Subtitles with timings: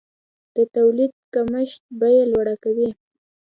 [0.55, 2.89] د تولید کمښت بیه لوړه کوي.